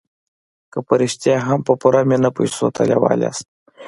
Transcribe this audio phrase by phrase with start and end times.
[0.71, 3.47] که په رښتیا هم په پوره مينه پيسو ته لېوال ياست.